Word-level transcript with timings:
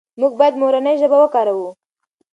موږ 0.19 0.31
باید 0.39 0.55
مورنۍ 0.61 0.95
ژبه 1.01 1.17
وکاروو. 1.19 1.69